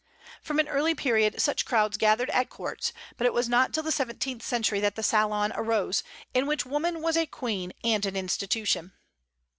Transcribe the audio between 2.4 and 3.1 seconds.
courts;